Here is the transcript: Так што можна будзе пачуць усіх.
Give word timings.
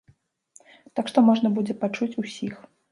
Так 1.01 1.05
што 1.13 1.25
можна 1.29 1.47
будзе 1.59 1.73
пачуць 1.85 2.13
усіх. 2.25 2.53